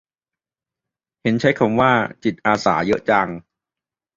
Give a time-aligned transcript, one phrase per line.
[1.21, 1.91] เห็นใช้คำว่า
[2.23, 3.27] "จิตอาสา" เยอะจัง